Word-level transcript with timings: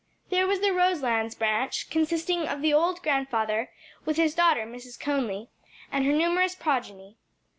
There 0.31 0.47
was 0.47 0.61
the 0.61 0.73
Roselands 0.73 1.35
branch, 1.35 1.91
consisting 1.91 2.47
of 2.47 2.63
the 2.63 2.73
old 2.73 3.03
grandfather, 3.03 3.69
with 4.03 4.17
his 4.17 4.33
daughter, 4.33 4.65
Mrs. 4.65 4.99
Conly, 4.99 5.49
and 5.91 6.07
her 6.07 6.11
numerous 6.11 6.55
progeny. 6.55 7.17